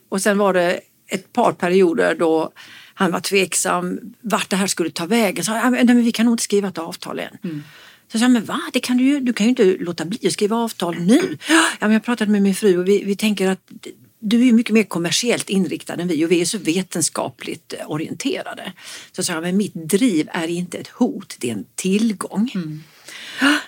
[0.09, 2.51] Och sen var det ett par perioder då
[2.93, 5.45] han var tveksam vart det här skulle ta vägen.
[5.45, 7.37] Så, nej, men vi kan nog inte skriva ett avtal än.
[7.43, 7.63] Mm.
[8.11, 8.61] Så jag sa, men va?
[8.73, 11.37] Det kan du, ju, du kan ju inte låta bli att skriva avtal nu.
[11.47, 13.71] Ja, men jag pratade med min fru och vi, vi tänker att
[14.19, 18.73] du är mycket mer kommersiellt inriktad än vi och vi är så vetenskapligt orienterade.
[19.11, 22.51] Så jag sa, men mitt driv är inte ett hot, det är en tillgång.
[22.55, 22.83] Mm.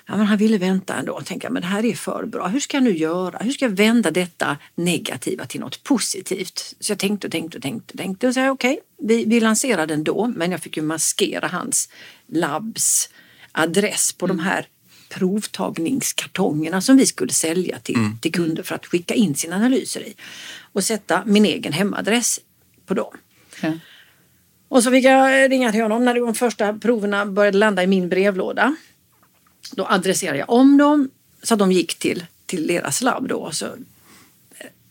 [0.05, 2.47] Ja, men han ville vänta ändå och tänka men det här är för bra.
[2.47, 3.37] Hur ska jag nu göra?
[3.37, 6.75] Hur ska jag vända detta negativa till något positivt?
[6.79, 9.39] Så jag tänkte och tänkte och tänkte och tänkte och sa okej, okay, vi, vi
[9.39, 11.89] lanserade den då men jag fick ju maskera hans
[12.27, 13.09] labbs
[13.53, 14.37] adress på mm.
[14.37, 14.67] de här
[15.09, 18.17] provtagningskartongerna som vi skulle sälja till, mm.
[18.17, 20.15] till kunder för att skicka in sina analyser i
[20.73, 22.39] och sätta min egen hemadress
[22.85, 23.17] på dem.
[23.61, 23.73] Ja.
[24.67, 28.09] Och så fick jag ringa till honom när de första proverna började landa i min
[28.09, 28.75] brevlåda.
[29.71, 31.09] Då adresserade jag om dem
[31.43, 33.51] så att de gick till, till deras labb då.
[33.51, 33.71] Så eh,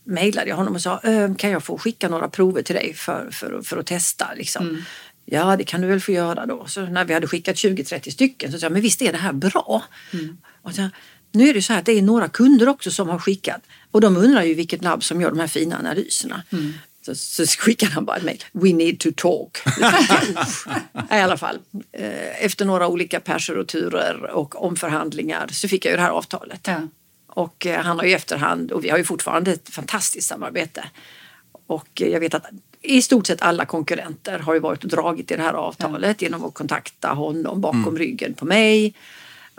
[0.03, 1.01] mejlade jag honom och sa
[1.37, 4.33] kan jag få skicka några prover till dig för, för, för att testa.
[4.35, 4.69] Liksom.
[4.69, 4.81] Mm.
[5.25, 6.65] Ja, det kan du väl få göra då.
[6.65, 9.33] Så när vi hade skickat 20-30 stycken så sa jag, men visst är det här
[9.33, 9.83] bra?
[10.13, 10.37] Mm.
[10.61, 10.89] Och så,
[11.31, 14.01] nu är det så här att det är några kunder också som har skickat och
[14.01, 16.43] de undrar ju vilket labb som gör de här fina analyserna.
[16.51, 16.73] Mm.
[17.05, 18.43] Så, så skickade han bara ett mejl.
[18.51, 19.57] We need to talk.
[21.11, 21.59] I alla fall.
[21.91, 26.09] Eh, efter några olika perser och turer och omförhandlingar så fick jag ju det här
[26.09, 26.61] avtalet.
[26.67, 26.87] Ja.
[27.27, 30.85] Och eh, han har ju efterhand, och vi har ju fortfarande ett fantastiskt samarbete.
[31.67, 32.45] Och jag vet att
[32.83, 36.25] i stort sett alla konkurrenter har ju varit och dragit i det här avtalet ja.
[36.25, 37.97] genom att kontakta honom bakom mm.
[37.97, 38.93] ryggen på mig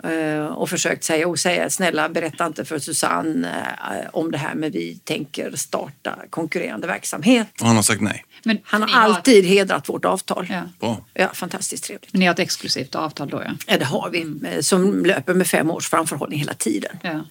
[0.03, 4.55] Eh, och försökt säga och säga snälla berätta inte för Susanne eh, om det här
[4.55, 7.47] men vi tänker starta konkurrerande verksamhet.
[7.61, 8.25] Och han har sagt nej?
[8.43, 9.49] Men han har alltid har...
[9.49, 10.47] hedrat vårt avtal.
[10.49, 10.61] Ja.
[10.79, 11.05] Bra.
[11.13, 12.13] Ja, fantastiskt trevligt.
[12.13, 13.51] Men ni har ett exklusivt avtal då ja?
[13.67, 14.63] Ja det har vi mm.
[14.63, 16.97] som löper med fem års framförhållning hela tiden.
[17.01, 17.21] Ja.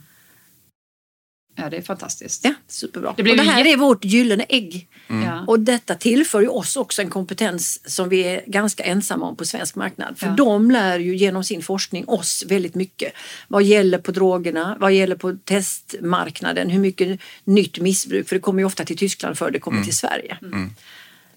[1.56, 2.44] Ja, det är fantastiskt.
[2.44, 3.14] Ja, superbra.
[3.16, 4.88] Det, blir och det här är vårt gyllene ägg.
[5.08, 5.48] Mm.
[5.48, 9.44] Och detta tillför ju oss också en kompetens som vi är ganska ensamma om på
[9.44, 10.18] svensk marknad.
[10.18, 10.32] För ja.
[10.32, 13.12] de lär ju genom sin forskning oss väldigt mycket.
[13.48, 18.58] Vad gäller på drogerna, vad gäller på testmarknaden, hur mycket nytt missbruk, för det kommer
[18.58, 19.86] ju ofta till Tyskland för det kommer mm.
[19.86, 20.38] till Sverige.
[20.42, 20.70] Mm.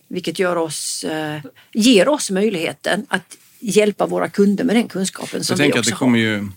[0.07, 1.41] Vilket gör oss, eh,
[1.73, 5.85] ger oss möjligheten att hjälpa våra kunder med den kunskapen som Jag vi också att
[5.85, 6.25] det kommer har.
[6.25, 6.47] Ju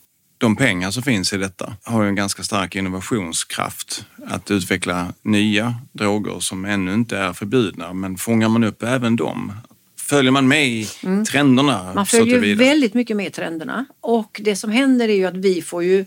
[0.41, 5.75] de pengar som finns i detta har ju en ganska stark innovationskraft att utveckla nya
[5.93, 7.93] droger som ännu inte är förbjudna.
[7.93, 9.53] Men fångar man upp även dem?
[9.97, 11.25] Följer man med i mm.
[11.25, 11.93] trenderna?
[11.95, 15.63] Man följer väldigt mycket med i trenderna och det som händer är ju att vi
[15.63, 16.05] får ju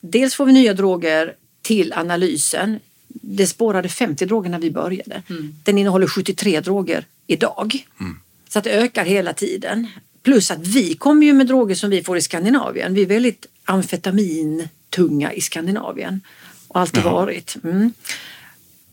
[0.00, 2.80] dels får vi nya droger till analysen.
[3.08, 5.22] Det spårade 50 droger när vi började.
[5.30, 5.54] Mm.
[5.64, 7.86] Den innehåller 73 droger idag.
[8.00, 8.18] Mm.
[8.48, 9.86] Så att det ökar hela tiden.
[10.22, 12.94] Plus att vi kommer ju med droger som vi får i Skandinavien.
[12.94, 16.20] Vi är väldigt amfetamintunga i Skandinavien.
[16.68, 17.12] Och alltid Jaha.
[17.12, 17.56] varit.
[17.64, 17.92] Mm.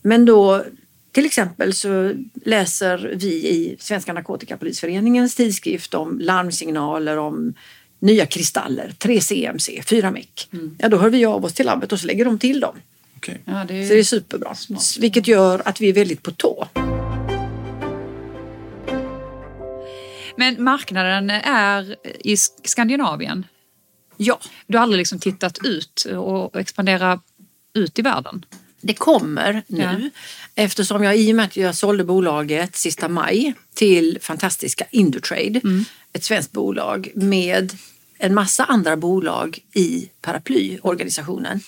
[0.02, 0.64] Men då
[1.12, 2.12] till exempel så
[2.44, 7.54] läser vi i Svenska Narkotikapolisföreningens tidskrift om larmsignaler om
[7.98, 10.48] nya kristaller, 3CMC, 4-MEC.
[10.52, 10.76] Mm.
[10.78, 12.76] Ja, då hör vi av oss till labbet och så lägger de till dem.
[13.16, 13.34] Okay.
[13.44, 13.86] Ja, det är...
[13.86, 14.54] Så det är superbra.
[14.54, 14.96] Smart.
[15.00, 16.68] Vilket gör att vi är väldigt på tå.
[20.36, 23.46] Men marknaden är i Skandinavien?
[24.18, 24.40] Ja.
[24.66, 27.20] Du har aldrig liksom tittat ut och expandera
[27.74, 28.44] ut i världen?
[28.80, 30.22] Det kommer nu ja.
[30.54, 35.84] eftersom jag i och med att jag sålde bolaget sista maj till fantastiska Indutrade, mm.
[36.12, 37.72] ett svenskt bolag med
[38.18, 41.60] en massa andra bolag i paraplyorganisationen.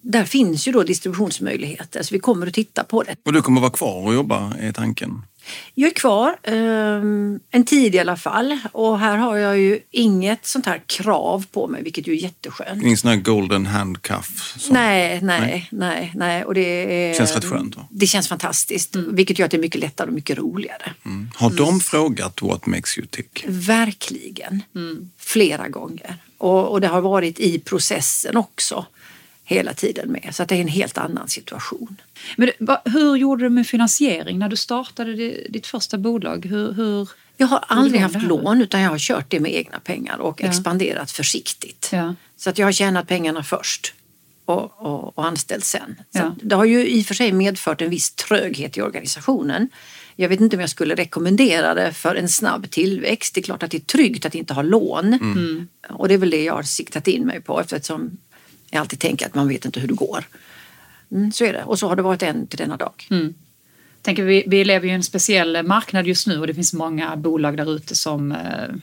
[0.00, 3.16] Där finns ju då distributionsmöjligheter så vi kommer att titta på det.
[3.22, 5.22] Och du kommer att vara kvar och jobba, är tanken?
[5.74, 6.54] Jag är kvar eh,
[7.50, 11.66] en tid i alla fall och här har jag ju inget sånt här krav på
[11.66, 12.82] mig vilket ju är jätteskönt.
[12.82, 14.54] Ingen sån här golden handcuff?
[14.58, 14.74] Som...
[14.74, 16.44] Nej, nej, nej, nej, nej.
[16.44, 17.86] Och det är, känns rätt skönt va?
[17.90, 19.16] Det känns fantastiskt mm.
[19.16, 20.92] vilket gör att det är mycket lättare och mycket roligare.
[21.04, 21.30] Mm.
[21.34, 21.80] Har de mm.
[21.80, 23.44] frågat what makes you tick?
[23.46, 25.10] Verkligen, mm.
[25.18, 26.16] flera gånger.
[26.38, 28.86] Och, och det har varit i processen också
[29.44, 30.28] hela tiden med.
[30.32, 31.96] Så att det är en helt annan situation.
[32.36, 32.50] Men
[32.84, 35.14] hur gjorde du med finansiering när du startade
[35.48, 36.46] ditt första bolag?
[36.46, 40.18] Hur, hur jag har aldrig haft lån utan jag har kört det med egna pengar
[40.18, 40.48] och ja.
[40.48, 41.90] expanderat försiktigt.
[41.92, 42.14] Ja.
[42.36, 43.94] Så att jag har tjänat pengarna först
[44.44, 46.00] och, och, och anställt sen.
[46.12, 46.36] Ja.
[46.42, 49.68] Det har ju i och för sig medfört en viss tröghet i organisationen.
[50.16, 53.34] Jag vet inte om jag skulle rekommendera det för en snabb tillväxt.
[53.34, 55.06] Det är klart att det är tryggt att inte ha lån.
[55.06, 55.68] Mm.
[55.88, 58.18] Och det är väl det jag har siktat in mig på eftersom
[58.70, 60.24] jag alltid tänker att man vet inte hur det går.
[61.10, 61.64] Mm, så är det.
[61.64, 63.06] Och så har det varit än till denna dag.
[63.10, 63.34] Mm.
[64.02, 67.16] Tänker vi, vi lever ju i en speciell marknad just nu och det finns många
[67.16, 68.38] bolag där ute som eh,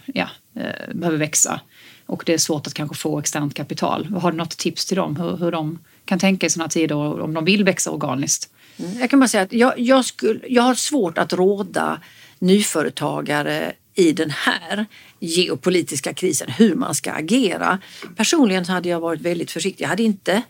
[0.06, 1.62] ja, eh, behöver växa.
[2.06, 4.06] Och det är svårt att kanske få externt kapital.
[4.06, 7.34] Har du något tips till dem hur, hur de kan tänka i sådana tider om
[7.34, 8.50] de vill växa organiskt?
[8.78, 12.02] Mm, jag kan bara säga att jag, jag, skulle, jag har svårt att råda
[12.39, 14.86] nyföretagare i den här
[15.22, 17.80] geopolitiska krisen, hur man ska agera.
[18.16, 19.84] Personligen hade jag varit väldigt försiktig.
[19.84, 20.42] Jag hade inte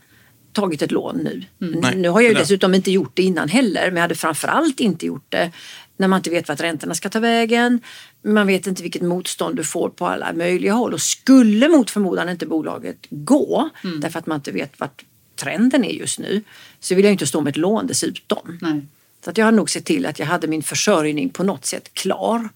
[0.53, 1.43] tagit ett lån nu.
[1.61, 2.01] Mm.
[2.01, 5.05] Nu har jag ju dessutom inte gjort det innan heller, men jag hade framförallt inte
[5.05, 5.51] gjort det
[5.97, 7.79] när man inte vet vart räntorna ska ta vägen.
[8.23, 12.29] Man vet inte vilket motstånd du får på alla möjliga håll och skulle mot förmodan
[12.29, 13.99] inte bolaget gå mm.
[13.99, 15.05] därför att man inte vet vart
[15.35, 16.43] trenden är just nu
[16.79, 18.57] så vill jag inte stå med ett lån dessutom.
[18.61, 18.81] Nej.
[19.23, 21.93] Så att jag har nog sett till att jag hade min försörjning på något sätt
[21.93, 22.49] klar.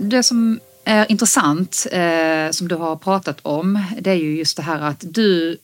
[0.00, 4.62] Det som är intressant, eh, som du har pratat om, det är ju just det
[4.62, 5.58] här att du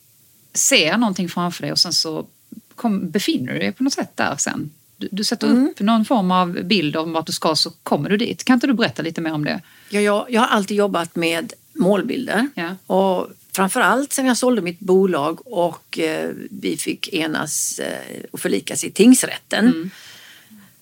[0.55, 2.27] ser någonting framför dig och sen så
[2.75, 4.71] kom, befinner du dig på något sätt där sen.
[4.97, 5.69] Du, du sätter mm.
[5.69, 8.45] upp någon form av bild om vart du ska så kommer du dit.
[8.45, 9.61] Kan inte du berätta lite mer om det?
[9.91, 12.77] Ja, jag, jag har alltid jobbat med målbilder ja.
[12.87, 18.85] och framförallt sen jag sålde mitt bolag och eh, vi fick enas eh, och förlikas
[18.85, 19.91] i tingsrätten mm.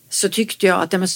[0.09, 1.09] så tyckte jag att ja, men,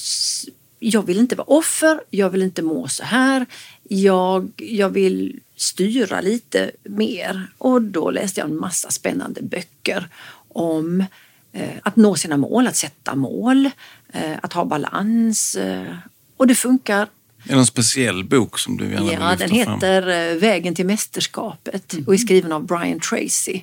[0.78, 3.46] jag vill inte vara offer, jag vill inte må så här.
[3.88, 7.46] Jag, jag vill styra lite mer.
[7.58, 10.08] Och då läste jag en massa spännande böcker
[10.48, 11.04] om
[11.52, 13.70] eh, att nå sina mål, att sätta mål,
[14.12, 15.54] eh, att ha balans.
[15.54, 15.94] Eh,
[16.36, 17.00] och det funkar.
[17.44, 20.40] Är det någon speciell bok som du gärna vill Ja, den heter fram?
[20.40, 22.04] Vägen till mästerskapet mm.
[22.06, 23.62] och är skriven av Brian Tracy.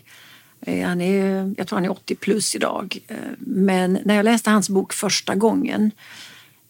[0.65, 2.97] Han är, jag tror han är 80 plus idag.
[3.39, 5.91] Men när jag läste hans bok första gången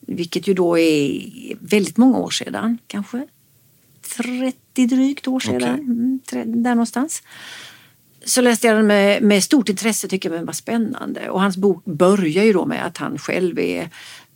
[0.06, 1.22] vilket ju då är
[1.60, 3.28] väldigt många år sedan, kanske
[4.18, 5.56] 30 drygt år sedan.
[5.56, 6.42] Okay.
[6.42, 7.24] Mm, där någonstans.
[8.26, 11.30] Så läste jag den med, med stort intresse, tycker jag den var spännande.
[11.30, 13.90] Och hans bok börjar ju då med att han själv är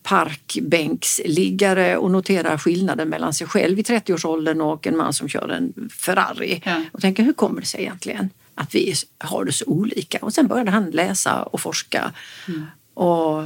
[0.03, 5.89] parkbänksliggare och noterar skillnaden mellan sig själv i 30-årsåldern och en man som kör en
[5.89, 6.61] Ferrari.
[6.65, 6.83] Ja.
[6.91, 10.17] Och tänker, hur kommer det sig egentligen att vi har det så olika?
[10.21, 12.11] Och sen började han läsa och forska.
[12.47, 12.65] Mm.
[12.93, 13.43] Och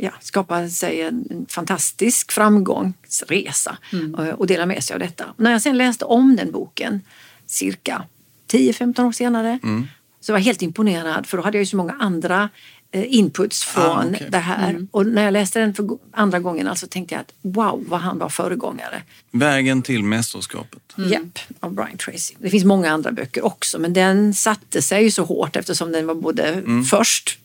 [0.00, 4.14] ja, skapa sig en, en fantastisk framgångsresa mm.
[4.14, 5.24] och, och dela med sig av detta.
[5.36, 7.00] När jag sen läste om den boken
[7.46, 8.04] cirka
[8.50, 9.86] 10-15 år senare mm.
[10.20, 12.48] så var jag helt imponerad för då hade jag ju så många andra
[12.90, 14.28] eh, inputs ah, från ah, okay.
[14.30, 14.70] det här.
[14.70, 14.88] Mm.
[14.90, 18.18] Och när jag läste den för andra gången alltså tänkte jag att wow vad han
[18.18, 19.02] var föregångare.
[19.30, 20.82] Vägen till mästerskapet.
[20.98, 21.10] Mm.
[21.10, 22.34] Japp, av Brian Tracy.
[22.38, 26.06] Det finns många andra böcker också men den satte sig ju så hårt eftersom den
[26.06, 26.84] var både mm.
[26.84, 27.38] först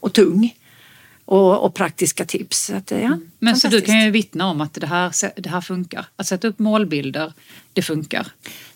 [0.00, 0.54] och tung
[1.28, 2.66] och, och praktiska tips.
[2.66, 5.60] Så att, ja, Men så du kan ju vittna om att det här, det här
[5.60, 6.06] funkar?
[6.16, 7.32] Att sätta upp målbilder,
[7.72, 8.26] det funkar?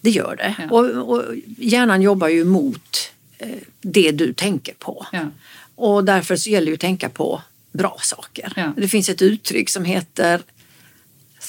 [0.00, 0.54] Det gör det.
[0.58, 0.70] Ja.
[0.70, 1.24] Och, och
[1.58, 3.48] hjärnan jobbar ju mot eh,
[3.80, 5.06] det du tänker på.
[5.12, 5.26] Ja.
[5.74, 8.52] Och därför så gäller det att tänka på bra saker.
[8.56, 8.72] Ja.
[8.76, 10.42] Det finns ett uttryck som heter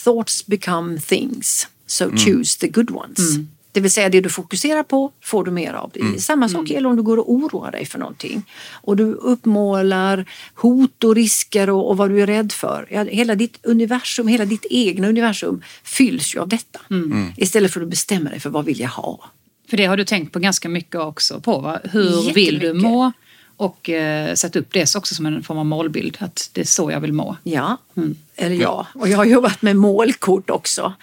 [0.04, 2.18] Thoughts become things, so mm.
[2.18, 3.36] choose the good ones.
[3.36, 3.48] Mm.
[3.74, 5.92] Det vill säga det du fokuserar på får du mer av.
[5.96, 6.20] Mm.
[6.20, 6.72] Samma sak mm.
[6.74, 11.70] gäller om du går och oroar dig för någonting och du uppmålar hot och risker
[11.70, 12.88] och, och vad du är rädd för.
[12.92, 16.80] Ja, hela ditt universum, hela ditt egna universum fylls ju av detta.
[16.90, 17.12] Mm.
[17.12, 17.32] mm.
[17.38, 19.32] Istället för att bestämma dig för vad vill jag ha.
[19.70, 21.60] För det har du tänkt på ganska mycket också på.
[21.60, 21.80] Va?
[21.84, 23.12] Hur vill du må?
[23.58, 26.92] Och eh, sätta upp det också som en form av målbild, att det är så
[26.92, 27.38] jag vill må.
[27.44, 28.16] Ja, mm.
[28.36, 28.88] eller ja.
[28.94, 30.94] Och jag har jobbat med målkort också.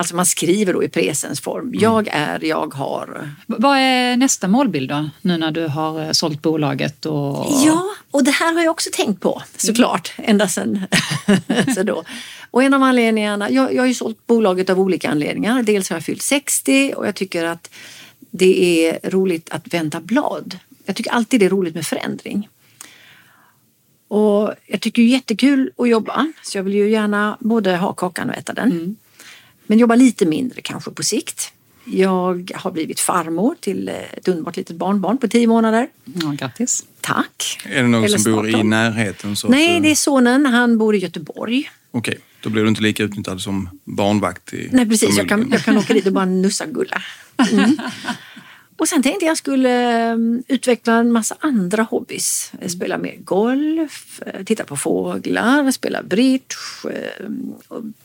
[0.00, 1.68] Alltså man skriver då i presensform.
[1.68, 1.80] Mm.
[1.80, 3.30] Jag är, jag har.
[3.46, 5.10] Vad är nästa målbild då?
[5.20, 7.06] Nu när du har eh, sålt bolaget?
[7.06, 7.46] Och...
[7.64, 10.12] Ja, och det här har jag också tänkt på såklart.
[10.16, 10.30] Mm.
[10.30, 10.82] Ända sedan
[11.74, 12.04] så då.
[12.50, 15.62] Och en av anledningarna, jag, jag har ju sålt bolaget av olika anledningar.
[15.62, 17.70] Dels har jag fyllt 60 och jag tycker att
[18.30, 20.58] det är roligt att vända blad.
[20.84, 22.48] Jag tycker alltid det är roligt med förändring.
[24.08, 27.92] Och jag tycker det är jättekul att jobba så jag vill ju gärna både ha
[27.92, 28.70] kakan och äta den.
[28.70, 28.96] Mm.
[29.70, 31.52] Men jobba lite mindre kanske på sikt.
[31.84, 35.88] Jag har blivit farmor till ett underbart litet barnbarn på tio månader.
[36.04, 36.84] Ja, grattis!
[37.00, 37.60] Tack!
[37.64, 39.36] Är det någon Eller som bor i närheten?
[39.36, 39.82] Så Nej, att...
[39.82, 40.46] det är sonen.
[40.46, 41.70] Han bor i Göteborg.
[41.90, 42.22] Okej, okay.
[42.40, 45.18] då blir du inte lika utnyttjad som barnvakt i Nej, precis.
[45.18, 47.02] Jag kan, jag kan åka dit och bara nussa Gulla.
[47.52, 47.78] Mm.
[48.80, 49.70] Och sen tänkte jag skulle
[50.10, 52.52] mm, utveckla en massa andra hobbys.
[52.68, 56.56] Spela mer golf, eh, titta på fåglar, spela bridge,
[56.90, 57.28] eh,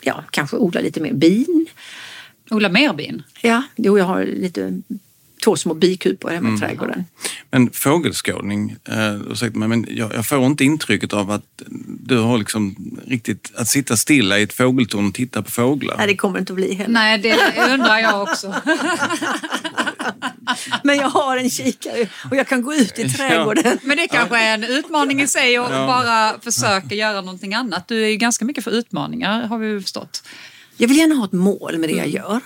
[0.01, 1.65] ja, kanske odla lite mer bin.
[2.49, 3.23] Odla mer bin?
[3.41, 4.81] Ja, jo, jag har lite
[5.45, 6.55] två små bikupor hemma mm.
[6.55, 7.05] i trädgården.
[7.51, 12.37] Men fågelskådning, eh, ursäkta mig, men jag, jag, får inte intrycket av att du har
[12.37, 12.75] liksom
[13.07, 15.97] riktigt att sitta stilla i ett fågeltorn och titta på fåglar.
[15.97, 16.93] Nej, det kommer inte att bli heller.
[16.93, 17.37] Nej, det
[17.73, 18.47] undrar jag också.
[20.83, 23.63] men jag har en kikare och jag kan gå ut i trädgården.
[23.65, 23.77] Ja.
[23.83, 25.87] Men det kanske är en utmaning i sig att ja.
[25.87, 27.87] bara försöka göra någonting annat.
[27.87, 30.23] Du är ju ganska mycket för utmaningar har vi förstått.
[30.77, 32.15] Jag vill gärna ha ett mål med det jag mm.
[32.15, 32.41] gör.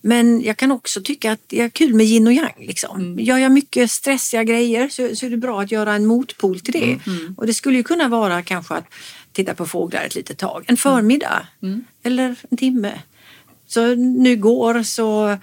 [0.00, 2.54] Men jag kan också tycka att det är kul med yin och yang.
[2.58, 3.00] Liksom.
[3.00, 3.24] Mm.
[3.24, 6.72] Gör jag mycket stressiga grejer så, så är det bra att göra en motpol till
[6.72, 6.92] det.
[6.92, 7.00] Mm.
[7.06, 7.34] mm.
[7.36, 8.84] Och det skulle ju kunna vara kanske att
[9.32, 10.64] titta på fåglar ett litet tag.
[10.66, 11.74] En förmiddag mm.
[11.74, 11.84] mm.
[12.02, 13.00] eller en timme.
[13.66, 15.36] Så nu går så uh,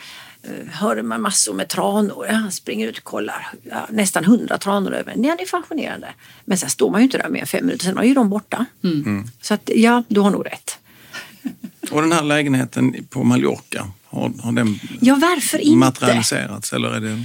[0.72, 2.28] hör man massor med tranor.
[2.28, 3.48] Jag springer ut och kollar.
[3.63, 5.13] Ja, nästan hundra tranor över.
[5.18, 6.08] Ja, det är fascinerande.
[6.46, 8.30] Men sen står man ju inte där mer än fem minuter, sen är ju de
[8.30, 8.65] borta.
[8.84, 9.28] Mm.
[9.41, 10.78] Så att, ja, du har nog rätt.
[11.91, 15.78] Och den här lägenheten på Mallorca, har, har den ja, varför inte?
[15.78, 16.73] materialiserats?
[16.73, 17.23] Eller är det...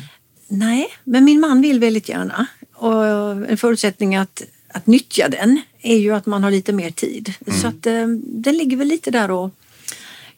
[0.49, 2.47] Nej, men min man vill väldigt gärna.
[2.75, 3.05] Och
[3.51, 7.35] en förutsättning att, att nyttja den är ju att man har lite mer tid.
[7.47, 7.61] Mm.
[7.61, 9.51] Så att eh, den ligger väl lite där och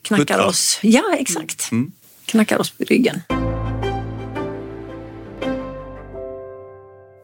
[0.03, 0.47] knackar Skuttar.
[0.47, 0.79] oss.
[0.83, 1.73] Ja, exakt.
[1.73, 1.93] Mm.
[2.27, 3.23] Knackar oss på ryggen.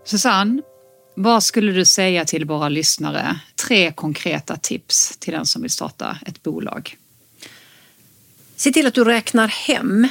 [0.05, 0.63] Susanne,
[1.15, 3.41] vad skulle du säga till våra lyssnare?
[3.67, 6.97] Tre konkreta tips till den som vill starta ett bolag.
[8.59, 10.09] Se till att du räknar hem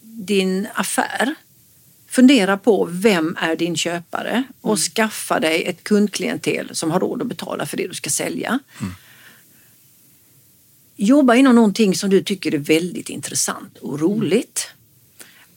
[0.00, 1.34] din affär.
[2.08, 4.76] Fundera på vem är din köpare och mm.
[4.76, 8.58] skaffa dig ett kundklientel som har råd att betala för det du ska sälja.
[8.80, 8.94] Mm.
[10.96, 14.68] Jobba inom någonting som du tycker är väldigt intressant och roligt.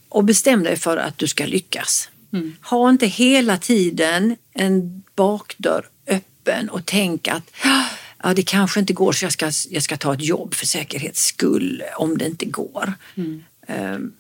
[0.10, 2.10] Och bestäm dig för att du ska lyckas.
[2.34, 2.56] Mm.
[2.62, 7.52] Ha inte hela tiden en bakdörr öppen och tänk att
[8.26, 11.26] ja, det kanske inte går så jag ska, jag ska ta ett jobb för säkerhets
[11.26, 12.94] skull om det inte går.
[13.16, 13.44] Mm.
[13.68, 14.14] Um,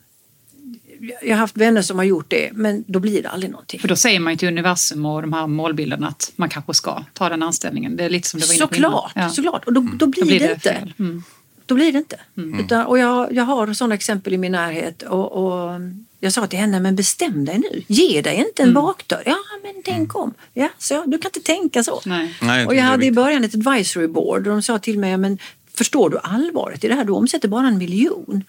[1.22, 3.80] jag har haft vänner som har gjort det men då blir det aldrig någonting.
[3.80, 7.04] För då säger man ju till universum och de här målbilderna att man kanske ska
[7.13, 7.96] ta den anställningen.
[7.96, 9.30] Det är lite som du var inne på Såklart, ja.
[9.30, 9.65] såklart.
[9.65, 10.94] och då, då, blir, då blir det, det inte.
[11.00, 11.24] Mm.
[11.65, 12.20] Då blir det inte.
[12.38, 12.60] Mm.
[12.60, 15.82] Utan, och jag, jag har sådana exempel i min närhet och, och
[16.26, 17.84] jag sa till henne, men bestäm dig nu.
[17.88, 18.84] Ge dig inte en mm.
[18.84, 19.24] bakdörr.
[19.26, 20.34] Ja, men tänk om.
[20.54, 22.02] Ja, så, du kan inte tänka så.
[22.06, 22.36] Nej.
[22.42, 25.40] Nej, och jag hade i början ett advisory board och de sa till mig, men
[25.74, 27.04] förstår du allvaret i det här?
[27.06, 28.44] Du omsätter bara en miljon.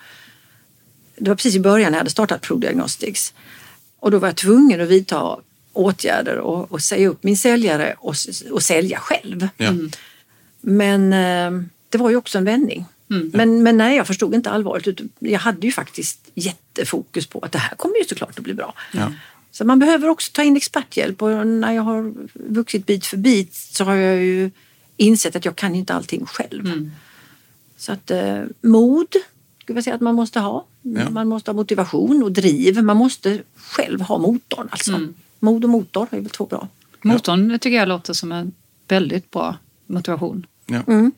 [1.17, 3.35] Det var precis i början när jag hade startat ProDiagnostics.
[4.01, 5.37] Och då var jag tvungen att vidta
[5.73, 8.15] åtgärder och, och säga upp min säljare och,
[8.51, 9.49] och sälja själv.
[9.57, 9.67] Ja.
[9.67, 9.91] Mm.
[10.61, 12.85] Men eh, det var ju också en vändning.
[13.11, 13.31] Mm.
[13.35, 15.01] Men, men nej, jag förstod inte allvaret.
[15.19, 18.75] Jag hade ju faktiskt jättefokus på att det här kommer ju såklart att bli bra.
[18.93, 19.13] Ja.
[19.51, 23.55] Så man behöver också ta in experthjälp och när jag har vuxit bit för bit
[23.55, 24.51] så har jag ju
[24.97, 26.67] insett att jag kan inte allting själv.
[26.67, 26.91] Mm.
[27.77, 29.09] Så att eh, mod
[29.63, 30.67] skulle jag säga att man måste ha.
[30.83, 31.11] Ja.
[31.11, 32.83] Man måste ha motivation och driv.
[32.83, 34.93] Man måste själv ha motorn alltså.
[34.93, 35.15] Mm.
[35.39, 36.69] Mod och motor är väl två bra.
[37.03, 38.53] Motorn tycker jag låter som en
[38.89, 40.47] väldigt bra motivation.
[40.67, 40.83] Ja.
[40.87, 41.13] Mm.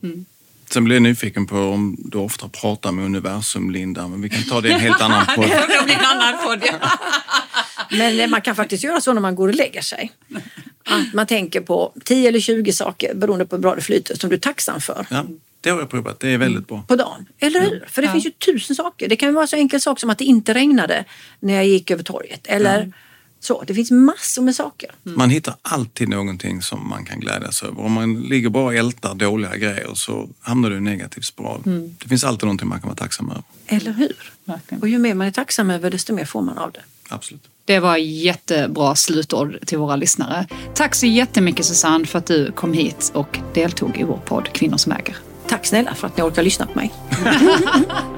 [0.72, 4.42] Sen blir jag nyfiken på om du ofta pratar med universum, Linda, men vi kan
[4.42, 5.48] ta det i en helt annan podd.
[5.48, 6.90] det blir en annan podd, ja.
[7.90, 10.12] Men man kan faktiskt göra så när man går och lägger sig.
[10.84, 14.30] Att man tänker på 10 eller 20 saker beroende på hur bra det flyter som
[14.30, 15.06] du är tacksam för.
[15.10, 15.24] Ja,
[15.60, 16.20] det har jag provat.
[16.20, 16.84] Det är väldigt bra.
[16.88, 17.26] På dagen.
[17.38, 17.84] Eller hur?
[17.88, 18.12] För det ja.
[18.12, 19.08] finns ju tusen saker.
[19.08, 21.04] Det kan vara så enkel sak som att det inte regnade
[21.40, 22.46] när jag gick över torget.
[22.46, 22.92] Eller mm.
[23.40, 23.62] Så.
[23.66, 24.90] Det finns massor med saker.
[25.06, 25.18] Mm.
[25.18, 27.80] Man hittar alltid någonting som man kan glädjas över.
[27.80, 31.62] Om man ligger bara och ältar dåliga grejer så hamnar du i en negativ spiral.
[31.66, 31.96] Mm.
[31.98, 33.42] Det finns alltid någonting man kan vara tacksam över.
[33.66, 34.32] Eller hur?
[34.44, 34.82] Verkligen.
[34.82, 36.82] Och ju mer man är tacksam över desto mer får man av det.
[37.08, 37.42] Absolut.
[37.64, 40.46] Det var jättebra slutord till våra lyssnare.
[40.74, 44.76] Tack så jättemycket Susanne för att du kom hit och deltog i vår podd Kvinnor
[44.76, 45.16] som äger.
[45.48, 46.92] Tack snälla för att ni orkar lyssna på mig.